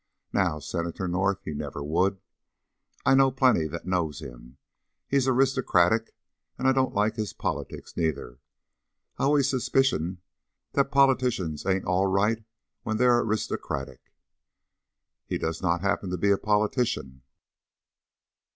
[0.33, 2.19] Now Senator North, he never would:
[3.05, 4.57] I know plenty that knows him.
[5.07, 6.15] He's aristocratic;
[6.57, 8.39] and I don't like his politics, neither.
[9.19, 10.19] I allus suspicion
[10.71, 12.43] that politicians ain't all right
[12.81, 14.11] when they're aristocratic."
[15.27, 17.21] "He does not happen to be a politician."